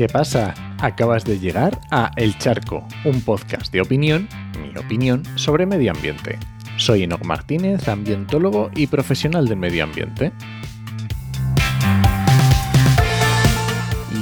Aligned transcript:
¿Qué 0.00 0.08
pasa? 0.08 0.54
Acabas 0.78 1.26
de 1.26 1.38
llegar 1.38 1.78
a 1.90 2.10
El 2.16 2.38
Charco, 2.38 2.88
un 3.04 3.20
podcast 3.20 3.70
de 3.70 3.82
opinión, 3.82 4.30
mi 4.58 4.74
opinión, 4.78 5.22
sobre 5.34 5.66
medio 5.66 5.92
ambiente. 5.92 6.38
Soy 6.78 7.02
Enoch 7.02 7.22
Martínez, 7.22 7.86
ambientólogo 7.86 8.70
y 8.74 8.86
profesional 8.86 9.46
del 9.46 9.58
medio 9.58 9.84
ambiente. 9.84 10.32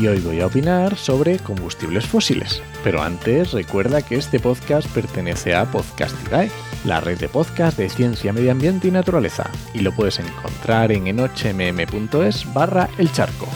Y 0.00 0.08
hoy 0.08 0.18
voy 0.18 0.40
a 0.40 0.46
opinar 0.46 0.96
sobre 0.96 1.38
combustibles 1.38 2.06
fósiles. 2.06 2.60
Pero 2.82 3.00
antes 3.00 3.52
recuerda 3.52 4.02
que 4.02 4.16
este 4.16 4.40
podcast 4.40 4.88
pertenece 4.88 5.54
a 5.54 5.64
Podcastidae, 5.66 6.50
la 6.86 7.00
red 7.00 7.20
de 7.20 7.28
podcast 7.28 7.78
de 7.78 7.88
ciencia, 7.88 8.32
medio 8.32 8.50
ambiente 8.50 8.88
y 8.88 8.90
naturaleza. 8.90 9.48
Y 9.74 9.82
lo 9.82 9.92
puedes 9.92 10.18
encontrar 10.18 10.90
en 10.90 11.06
enochmm.es 11.06 12.52
barra 12.52 12.90
el 12.98 13.12
charco. 13.12 13.46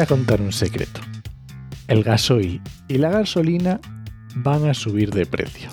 A 0.00 0.06
contar 0.06 0.40
un 0.40 0.52
secreto. 0.52 1.00
El 1.88 2.02
gasoil 2.02 2.60
y 2.88 2.98
la 2.98 3.10
gasolina 3.10 3.80
van 4.36 4.68
a 4.68 4.74
subir 4.74 5.10
de 5.10 5.26
precio. 5.26 5.70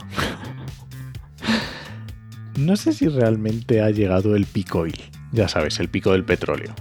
no 2.57 2.75
sé 2.75 2.93
si 2.93 3.07
realmente 3.07 3.81
ha 3.81 3.89
llegado 3.91 4.35
el 4.35 4.45
pico 4.45 4.79
oil, 4.79 4.99
ya 5.31 5.47
sabes, 5.47 5.79
el 5.79 5.89
pico 5.89 6.11
del 6.11 6.25
petróleo. 6.25 6.73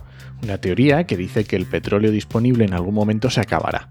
Una 0.42 0.58
teoría 0.58 1.04
que 1.04 1.16
dice 1.16 1.44
que 1.44 1.56
el 1.56 1.66
petróleo 1.66 2.10
disponible 2.10 2.64
en 2.64 2.74
algún 2.74 2.94
momento 2.94 3.30
se 3.30 3.40
acabará. 3.40 3.88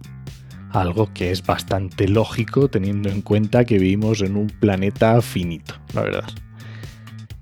Algo 0.72 1.14
que 1.14 1.31
es 1.31 1.45
bastante 1.45 2.08
lógico 2.08 2.67
teniendo 2.67 3.09
en 3.09 3.22
cuenta 3.22 3.66
que 3.66 3.80
vivimos 3.80 4.22
en 4.22 4.36
un 4.36 4.47
planeta 4.47 5.22
finito, 5.22 5.75
la 5.94 6.02
verdad. 6.02 6.30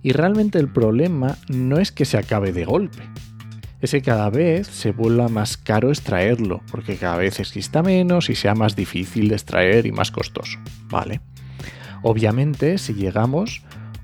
Y 0.04 0.12
realmente 0.12 0.60
el 0.60 0.68
problema 0.68 1.38
no 1.48 1.80
es 1.80 1.92
que 1.92 2.06
se 2.06 2.18
acabe 2.18 2.52
de 2.52 2.66
golpe, 2.66 3.04
es 3.84 3.92
que 3.92 4.02
cada 4.02 4.30
vez 4.30 4.68
se 4.68 4.94
vuelva 4.94 5.28
más 5.28 5.58
caro 5.58 5.90
extraerlo, 5.90 6.62
porque 6.72 6.96
cada 6.96 7.18
vez 7.18 7.42
exista 7.42 7.84
menos 7.84 8.30
y 8.30 8.36
sea 8.36 8.56
más 8.56 8.78
difícil 8.78 9.28
de 9.28 9.36
extraer 9.36 9.86
y 9.86 9.92
más 9.92 10.10
costoso, 10.10 10.58
¿vale? 10.88 11.20
Obviamente, 12.02 12.78
si 12.78 12.94
llegamos 12.94 13.62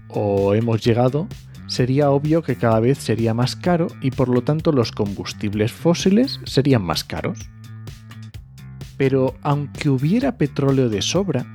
o 0.10 0.54
hemos 0.54 0.84
llegado, 0.84 1.30
sería 1.68 2.12
obvio 2.12 2.44
que 2.44 2.58
cada 2.58 2.82
vez 2.82 2.98
sería 2.98 3.34
más 3.34 3.56
caro 3.56 3.88
y 4.02 4.12
por 4.12 4.28
lo 4.28 4.42
tanto 4.42 4.74
los 4.74 4.92
combustibles 4.92 5.72
fósiles 5.72 6.42
serían 6.44 6.84
más 6.84 7.06
caros. 7.06 7.50
Pero 8.98 9.38
aunque 9.44 9.90
hubiera 9.90 10.38
petróleo 10.38 10.90
de 10.90 11.02
sobra, 11.02 11.46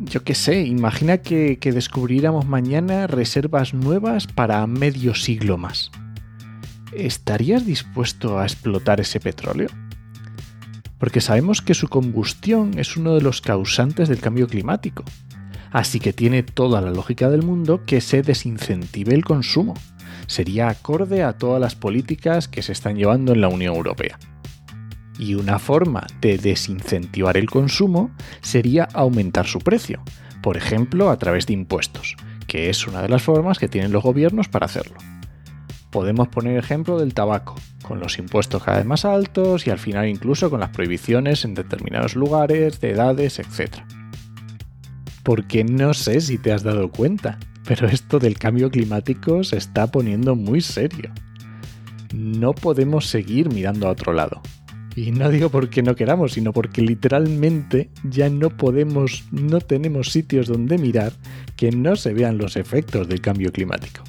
yo 0.00 0.24
qué 0.24 0.34
sé, 0.34 0.62
imagina 0.62 1.18
que, 1.18 1.60
que 1.60 1.70
descubriéramos 1.70 2.44
mañana 2.46 3.06
reservas 3.06 3.72
nuevas 3.72 4.26
para 4.26 4.66
medio 4.66 5.14
siglo 5.14 5.58
más. 5.58 5.92
¿Estarías 6.92 7.66
dispuesto 7.66 8.38
a 8.38 8.44
explotar 8.44 9.00
ese 9.00 9.20
petróleo? 9.20 9.68
Porque 10.98 11.20
sabemos 11.20 11.62
que 11.62 11.74
su 11.74 11.88
combustión 11.88 12.78
es 12.78 12.96
uno 12.96 13.14
de 13.14 13.22
los 13.22 13.40
causantes 13.40 14.08
del 14.08 14.20
cambio 14.20 14.46
climático. 14.46 15.04
Así 15.72 16.00
que 16.00 16.12
tiene 16.12 16.42
toda 16.42 16.80
la 16.80 16.90
lógica 16.90 17.30
del 17.30 17.42
mundo 17.42 17.84
que 17.86 18.00
se 18.00 18.22
desincentive 18.22 19.14
el 19.14 19.24
consumo. 19.24 19.74
Sería 20.26 20.68
acorde 20.68 21.22
a 21.22 21.38
todas 21.38 21.60
las 21.60 21.74
políticas 21.74 22.48
que 22.48 22.62
se 22.62 22.72
están 22.72 22.96
llevando 22.96 23.32
en 23.32 23.40
la 23.40 23.48
Unión 23.48 23.74
Europea. 23.74 24.18
Y 25.18 25.34
una 25.34 25.58
forma 25.58 26.06
de 26.20 26.38
desincentivar 26.38 27.36
el 27.36 27.48
consumo 27.48 28.10
sería 28.40 28.88
aumentar 28.94 29.46
su 29.46 29.58
precio, 29.58 30.02
por 30.42 30.56
ejemplo 30.56 31.10
a 31.10 31.18
través 31.18 31.46
de 31.46 31.52
impuestos, 31.52 32.16
que 32.46 32.70
es 32.70 32.86
una 32.86 33.02
de 33.02 33.08
las 33.08 33.22
formas 33.22 33.58
que 33.58 33.68
tienen 33.68 33.92
los 33.92 34.02
gobiernos 34.02 34.48
para 34.48 34.66
hacerlo. 34.66 34.96
Podemos 35.90 36.28
poner 36.28 36.56
ejemplo 36.56 36.98
del 36.98 37.14
tabaco, 37.14 37.56
con 37.82 37.98
los 37.98 38.18
impuestos 38.18 38.62
cada 38.62 38.78
vez 38.78 38.86
más 38.86 39.04
altos 39.04 39.66
y 39.66 39.70
al 39.70 39.78
final 39.78 40.08
incluso 40.08 40.48
con 40.48 40.60
las 40.60 40.70
prohibiciones 40.70 41.44
en 41.44 41.54
determinados 41.54 42.14
lugares, 42.14 42.80
de 42.80 42.90
edades, 42.90 43.40
etc. 43.40 43.78
Porque 45.24 45.64
no 45.64 45.92
sé 45.94 46.20
si 46.20 46.38
te 46.38 46.52
has 46.52 46.62
dado 46.62 46.90
cuenta, 46.90 47.38
pero 47.66 47.88
esto 47.88 48.18
del 48.18 48.38
cambio 48.38 48.70
climático 48.70 49.42
se 49.42 49.56
está 49.56 49.88
poniendo 49.88 50.36
muy 50.36 50.60
serio. 50.60 51.12
No 52.14 52.52
podemos 52.52 53.06
seguir 53.06 53.52
mirando 53.52 53.88
a 53.88 53.92
otro 53.92 54.12
lado. 54.12 54.40
Y 54.96 55.12
no 55.12 55.28
digo 55.28 55.50
porque 55.50 55.82
no 55.82 55.94
queramos, 55.94 56.32
sino 56.32 56.52
porque 56.52 56.82
literalmente 56.82 57.90
ya 58.02 58.28
no 58.28 58.50
podemos, 58.50 59.24
no 59.30 59.60
tenemos 59.60 60.10
sitios 60.10 60.48
donde 60.48 60.78
mirar 60.78 61.12
que 61.56 61.70
no 61.70 61.96
se 61.96 62.12
vean 62.12 62.38
los 62.38 62.56
efectos 62.56 63.08
del 63.08 63.20
cambio 63.20 63.52
climático. 63.52 64.02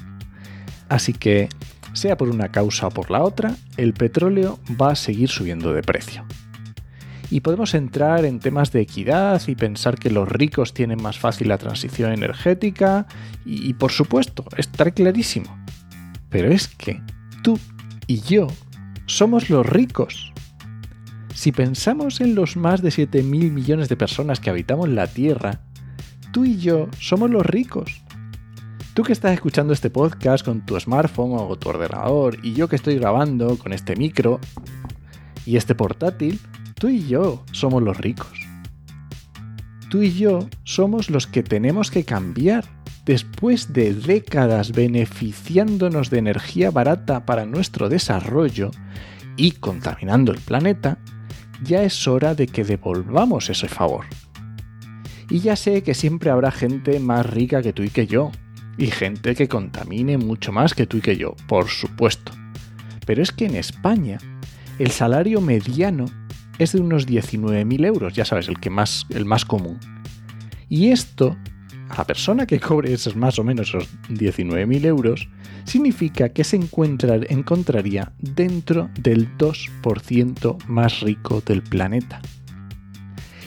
Así 0.92 1.14
que 1.14 1.48
sea 1.94 2.18
por 2.18 2.28
una 2.28 2.50
causa 2.50 2.88
o 2.88 2.90
por 2.90 3.10
la 3.10 3.22
otra, 3.22 3.56
el 3.78 3.94
petróleo 3.94 4.58
va 4.78 4.90
a 4.90 4.94
seguir 4.94 5.30
subiendo 5.30 5.72
de 5.72 5.82
precio. 5.82 6.26
Y 7.30 7.40
podemos 7.40 7.72
entrar 7.72 8.26
en 8.26 8.40
temas 8.40 8.72
de 8.72 8.82
equidad 8.82 9.40
y 9.46 9.54
pensar 9.54 9.98
que 9.98 10.10
los 10.10 10.28
ricos 10.28 10.74
tienen 10.74 11.00
más 11.00 11.18
fácil 11.18 11.48
la 11.48 11.56
transición 11.56 12.12
energética 12.12 13.06
y, 13.46 13.72
por 13.72 13.90
supuesto, 13.90 14.44
estar 14.58 14.92
clarísimo. 14.92 15.56
Pero 16.28 16.52
es 16.52 16.68
que 16.68 17.00
tú 17.42 17.58
y 18.06 18.20
yo 18.20 18.48
somos 19.06 19.48
los 19.48 19.64
ricos. 19.64 20.30
Si 21.34 21.52
pensamos 21.52 22.20
en 22.20 22.34
los 22.34 22.58
más 22.58 22.82
de 22.82 22.90
7.000 22.90 23.50
millones 23.50 23.88
de 23.88 23.96
personas 23.96 24.40
que 24.40 24.50
habitamos 24.50 24.90
la 24.90 25.06
Tierra, 25.06 25.62
tú 26.32 26.44
y 26.44 26.58
yo 26.58 26.90
somos 27.00 27.30
los 27.30 27.46
ricos. 27.46 28.01
Tú 28.94 29.04
que 29.04 29.14
estás 29.14 29.32
escuchando 29.32 29.72
este 29.72 29.88
podcast 29.88 30.44
con 30.44 30.66
tu 30.66 30.78
smartphone 30.78 31.32
o 31.38 31.56
tu 31.56 31.70
ordenador 31.70 32.36
y 32.42 32.52
yo 32.52 32.68
que 32.68 32.76
estoy 32.76 32.96
grabando 32.96 33.56
con 33.56 33.72
este 33.72 33.96
micro 33.96 34.38
y 35.46 35.56
este 35.56 35.74
portátil, 35.74 36.38
tú 36.74 36.88
y 36.88 37.06
yo 37.06 37.42
somos 37.52 37.82
los 37.82 37.96
ricos. 37.96 38.46
Tú 39.88 40.02
y 40.02 40.12
yo 40.12 40.46
somos 40.64 41.08
los 41.08 41.26
que 41.26 41.42
tenemos 41.42 41.90
que 41.90 42.04
cambiar. 42.04 42.66
Después 43.06 43.72
de 43.72 43.94
décadas 43.94 44.72
beneficiándonos 44.72 46.10
de 46.10 46.18
energía 46.18 46.70
barata 46.70 47.24
para 47.24 47.46
nuestro 47.46 47.88
desarrollo 47.88 48.72
y 49.38 49.52
contaminando 49.52 50.32
el 50.32 50.38
planeta, 50.38 50.98
ya 51.64 51.82
es 51.82 52.06
hora 52.06 52.34
de 52.34 52.46
que 52.46 52.62
devolvamos 52.62 53.48
ese 53.48 53.68
favor. 53.68 54.04
Y 55.30 55.40
ya 55.40 55.56
sé 55.56 55.82
que 55.82 55.94
siempre 55.94 56.30
habrá 56.30 56.50
gente 56.50 57.00
más 57.00 57.24
rica 57.24 57.62
que 57.62 57.72
tú 57.72 57.82
y 57.82 57.88
que 57.88 58.06
yo, 58.06 58.30
y 58.78 58.86
gente 58.86 59.34
que 59.34 59.48
contamine 59.48 60.18
mucho 60.18 60.52
más 60.52 60.74
que 60.74 60.86
tú 60.86 60.98
y 60.98 61.00
que 61.00 61.16
yo, 61.16 61.34
por 61.46 61.68
supuesto. 61.68 62.32
Pero 63.06 63.22
es 63.22 63.32
que 63.32 63.46
en 63.46 63.56
España 63.56 64.18
el 64.78 64.90
salario 64.90 65.40
mediano 65.40 66.06
es 66.58 66.72
de 66.72 66.80
unos 66.80 67.06
19.000 67.06 67.86
euros, 67.86 68.14
ya 68.14 68.24
sabes, 68.24 68.48
el, 68.48 68.58
que 68.60 68.70
más, 68.70 69.06
el 69.10 69.24
más 69.24 69.44
común. 69.44 69.78
Y 70.68 70.88
esto, 70.90 71.36
a 71.88 71.98
la 71.98 72.06
persona 72.06 72.46
que 72.46 72.60
cobre 72.60 72.92
esos 72.92 73.16
más 73.16 73.38
o 73.38 73.44
menos 73.44 73.68
esos 73.68 73.88
19.000 74.08 74.84
euros, 74.86 75.28
significa 75.64 76.30
que 76.30 76.44
se 76.44 76.56
encuentra, 76.56 77.16
encontraría 77.28 78.12
dentro 78.18 78.90
del 78.98 79.36
2% 79.36 80.64
más 80.66 81.00
rico 81.00 81.42
del 81.44 81.62
planeta. 81.62 82.20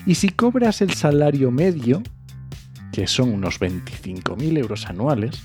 Y 0.06 0.16
si 0.16 0.30
cobras 0.30 0.82
el 0.82 0.94
salario 0.94 1.50
medio, 1.52 2.04
que 2.96 3.08
son 3.08 3.34
unos 3.34 3.60
25.000 3.60 4.58
euros 4.58 4.86
anuales, 4.86 5.44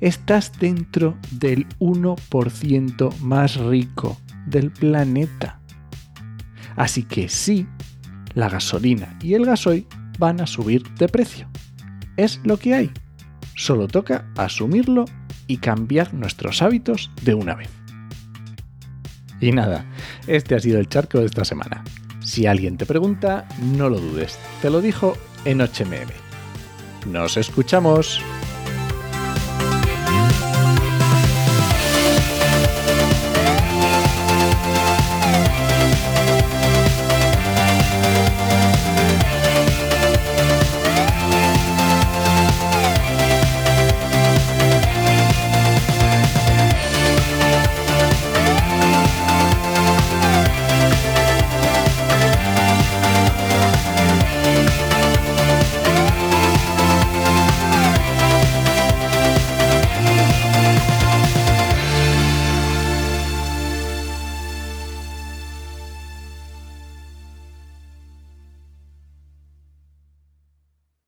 estás 0.00 0.50
dentro 0.58 1.16
del 1.30 1.68
1% 1.78 3.16
más 3.20 3.54
rico 3.54 4.18
del 4.46 4.72
planeta. 4.72 5.60
Así 6.74 7.04
que 7.04 7.28
sí, 7.28 7.68
la 8.34 8.48
gasolina 8.48 9.16
y 9.22 9.34
el 9.34 9.46
gasoil 9.46 9.86
van 10.18 10.40
a 10.40 10.48
subir 10.48 10.82
de 10.94 11.06
precio. 11.06 11.48
Es 12.16 12.40
lo 12.42 12.56
que 12.56 12.74
hay. 12.74 12.90
Solo 13.54 13.86
toca 13.86 14.26
asumirlo 14.36 15.04
y 15.46 15.58
cambiar 15.58 16.12
nuestros 16.14 16.62
hábitos 16.62 17.12
de 17.22 17.34
una 17.34 17.54
vez. 17.54 17.70
Y 19.40 19.52
nada, 19.52 19.86
este 20.26 20.56
ha 20.56 20.58
sido 20.58 20.80
el 20.80 20.88
charco 20.88 21.20
de 21.20 21.26
esta 21.26 21.44
semana. 21.44 21.84
Si 22.18 22.46
alguien 22.46 22.76
te 22.76 22.86
pregunta, 22.86 23.46
no 23.62 23.88
lo 23.88 24.00
dudes. 24.00 24.36
Te 24.60 24.68
lo 24.68 24.80
dijo 24.80 25.16
en 25.44 25.60
HMM. 25.60 26.27
Nos 27.06 27.36
escuchamos. 27.36 28.20